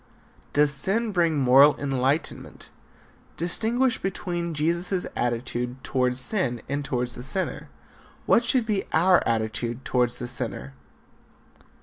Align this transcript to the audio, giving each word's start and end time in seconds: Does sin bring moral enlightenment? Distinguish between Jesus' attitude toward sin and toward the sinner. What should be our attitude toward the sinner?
Does 0.51 0.73
sin 0.73 1.11
bring 1.11 1.37
moral 1.37 1.77
enlightenment? 1.79 2.69
Distinguish 3.37 3.99
between 4.01 4.55
Jesus' 4.55 5.05
attitude 5.15 5.83
toward 5.83 6.17
sin 6.17 6.63
and 6.67 6.83
toward 6.83 7.09
the 7.09 7.21
sinner. 7.21 7.69
What 8.25 8.43
should 8.43 8.65
be 8.65 8.83
our 8.93 9.21
attitude 9.27 9.85
toward 9.85 10.09
the 10.09 10.27
sinner? 10.27 10.73